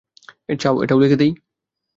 চাও 0.59 0.73
আমি 0.73 0.83
এটা 0.83 0.95
লিখে 0.97 1.17
দিই? 1.17 1.31